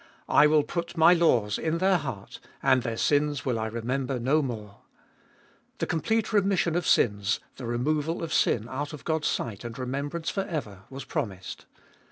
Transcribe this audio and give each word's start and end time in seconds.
I 0.29 0.47
will 0.47 0.63
put 0.63 0.97
My 0.97 1.13
laws 1.13 1.59
in 1.59 1.77
their 1.77 1.97
heart, 1.99 2.39
and 2.63 2.81
their 2.81 2.97
sins 2.97 3.45
will 3.45 3.59
I 3.59 3.67
remember 3.67 4.19
no 4.19 4.41
more. 4.41 4.79
The 5.77 5.85
complete 5.85 6.33
remission 6.33 6.75
of 6.75 6.87
sins, 6.87 7.39
the 7.57 7.67
removal 7.67 8.23
of 8.23 8.33
sin 8.33 8.67
out 8.67 8.93
of 8.93 9.05
God's 9.05 9.27
sight 9.27 9.63
and 9.63 9.77
remembrance 9.77 10.31
for 10.31 10.41
ever, 10.45 10.85
was 10.89 11.05
promised. 11.05 11.67